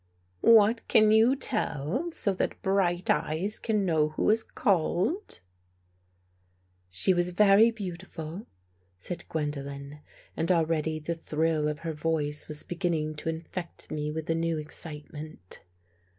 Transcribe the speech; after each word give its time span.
"What 0.57 0.87
can 0.87 1.11
you 1.11 1.35
tell, 1.35 2.09
so 2.09 2.33
that 2.33 2.59
Bright 2.63 3.11
eyes 3.11 3.59
can 3.59 3.85
know 3.85 4.09
who 4.09 4.31
is 4.31 4.41
called? 4.41 5.41
""She 6.89 7.13
was 7.13 7.29
very 7.29 7.69
beautiful," 7.69 8.47
said 8.97 9.29
Gwendolen, 9.29 9.99
and 10.35 10.51
already 10.51 10.97
the 10.97 11.13
thrill 11.13 11.67
of 11.67 11.81
her 11.81 11.93
voice 11.93 12.47
was 12.47 12.63
beginning 12.63 13.13
to 13.17 13.29
in 13.29 13.41
fect 13.43 13.91
me 13.91 14.09
with 14.09 14.27
a 14.27 14.33
new 14.33 14.57
excitement. 14.57 15.61